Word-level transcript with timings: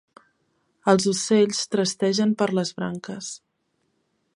Els 0.93 1.05
ocells 1.11 1.61
trastegen 1.75 2.33
per 2.41 2.51
les 2.61 2.77
branques. 2.81 3.31